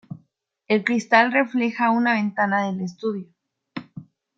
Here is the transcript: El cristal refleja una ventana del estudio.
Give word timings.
El 0.67 0.83
cristal 0.83 1.31
refleja 1.31 1.91
una 1.91 2.13
ventana 2.15 2.65
del 2.65 2.81
estudio. 2.81 3.27